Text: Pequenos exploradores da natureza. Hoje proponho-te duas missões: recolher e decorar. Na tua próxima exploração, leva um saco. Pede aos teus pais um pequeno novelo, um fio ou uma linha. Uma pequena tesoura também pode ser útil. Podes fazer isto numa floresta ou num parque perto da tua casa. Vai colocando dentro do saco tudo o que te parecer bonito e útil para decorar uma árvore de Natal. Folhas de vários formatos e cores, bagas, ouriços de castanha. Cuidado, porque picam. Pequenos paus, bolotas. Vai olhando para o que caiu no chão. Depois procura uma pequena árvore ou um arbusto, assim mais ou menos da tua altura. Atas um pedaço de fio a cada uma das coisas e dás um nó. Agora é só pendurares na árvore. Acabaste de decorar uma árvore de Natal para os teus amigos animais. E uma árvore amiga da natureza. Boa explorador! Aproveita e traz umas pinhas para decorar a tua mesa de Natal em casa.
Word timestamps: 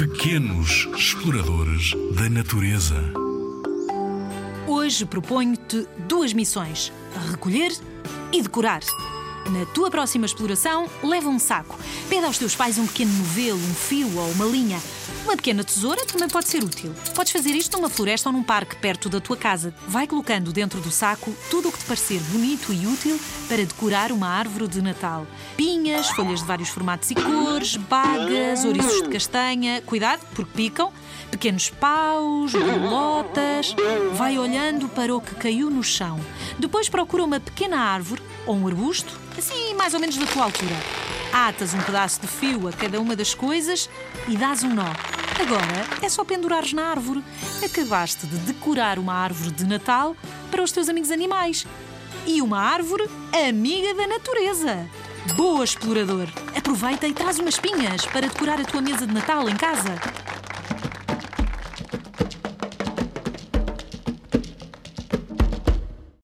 Pequenos 0.00 0.88
exploradores 0.96 1.92
da 2.14 2.30
natureza. 2.30 2.96
Hoje 4.66 5.04
proponho-te 5.04 5.86
duas 6.08 6.32
missões: 6.32 6.90
recolher 7.30 7.70
e 8.32 8.40
decorar. 8.40 8.80
Na 9.50 9.66
tua 9.66 9.90
próxima 9.90 10.24
exploração, 10.24 10.88
leva 11.02 11.28
um 11.28 11.38
saco. 11.38 11.78
Pede 12.08 12.24
aos 12.24 12.38
teus 12.38 12.56
pais 12.56 12.78
um 12.78 12.86
pequeno 12.86 13.12
novelo, 13.12 13.58
um 13.58 13.74
fio 13.74 14.16
ou 14.16 14.30
uma 14.30 14.46
linha. 14.46 14.80
Uma 15.24 15.36
pequena 15.36 15.62
tesoura 15.62 16.06
também 16.06 16.28
pode 16.28 16.48
ser 16.48 16.64
útil. 16.64 16.94
Podes 17.14 17.32
fazer 17.32 17.50
isto 17.50 17.76
numa 17.76 17.90
floresta 17.90 18.30
ou 18.30 18.32
num 18.32 18.42
parque 18.42 18.76
perto 18.76 19.10
da 19.10 19.20
tua 19.20 19.36
casa. 19.36 19.74
Vai 19.86 20.06
colocando 20.06 20.50
dentro 20.50 20.80
do 20.80 20.90
saco 20.90 21.34
tudo 21.50 21.68
o 21.68 21.72
que 21.72 21.78
te 21.78 21.84
parecer 21.84 22.20
bonito 22.30 22.72
e 22.72 22.86
útil 22.86 23.20
para 23.48 23.66
decorar 23.66 24.12
uma 24.12 24.28
árvore 24.28 24.66
de 24.66 24.80
Natal. 24.80 25.26
Folhas 26.14 26.40
de 26.40 26.46
vários 26.46 26.68
formatos 26.68 27.10
e 27.10 27.14
cores, 27.14 27.76
bagas, 27.76 28.66
ouriços 28.66 29.02
de 29.02 29.08
castanha. 29.08 29.80
Cuidado, 29.80 30.20
porque 30.34 30.52
picam. 30.54 30.92
Pequenos 31.30 31.70
paus, 31.70 32.52
bolotas. 32.52 33.74
Vai 34.12 34.38
olhando 34.38 34.90
para 34.90 35.14
o 35.14 35.20
que 35.20 35.34
caiu 35.36 35.70
no 35.70 35.82
chão. 35.82 36.20
Depois 36.58 36.90
procura 36.90 37.24
uma 37.24 37.40
pequena 37.40 37.78
árvore 37.78 38.22
ou 38.46 38.56
um 38.56 38.66
arbusto, 38.66 39.18
assim 39.38 39.72
mais 39.74 39.94
ou 39.94 40.00
menos 40.00 40.16
da 40.18 40.26
tua 40.26 40.44
altura. 40.44 40.76
Atas 41.32 41.72
um 41.72 41.80
pedaço 41.80 42.20
de 42.20 42.26
fio 42.26 42.68
a 42.68 42.72
cada 42.72 43.00
uma 43.00 43.16
das 43.16 43.32
coisas 43.32 43.88
e 44.28 44.36
dás 44.36 44.62
um 44.62 44.74
nó. 44.74 44.92
Agora 45.40 45.86
é 46.02 46.08
só 46.10 46.24
pendurares 46.24 46.74
na 46.74 46.88
árvore. 46.88 47.24
Acabaste 47.64 48.26
de 48.26 48.36
decorar 48.40 48.98
uma 48.98 49.14
árvore 49.14 49.50
de 49.52 49.64
Natal 49.64 50.14
para 50.50 50.62
os 50.62 50.72
teus 50.72 50.90
amigos 50.90 51.10
animais. 51.10 51.66
E 52.26 52.42
uma 52.42 52.60
árvore 52.60 53.08
amiga 53.48 53.94
da 53.94 54.06
natureza. 54.06 54.86
Boa 55.36 55.64
explorador! 55.64 56.28
Aproveita 56.56 57.06
e 57.06 57.12
traz 57.12 57.38
umas 57.38 57.58
pinhas 57.58 58.06
para 58.06 58.26
decorar 58.26 58.58
a 58.58 58.64
tua 58.64 58.80
mesa 58.80 59.06
de 59.06 59.12
Natal 59.12 59.48
em 59.48 59.56
casa. 59.56 59.94